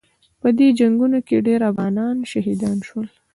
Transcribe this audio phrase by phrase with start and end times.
[0.41, 3.07] په دې جنګونو کې ډېر افغانان شهیدان شول.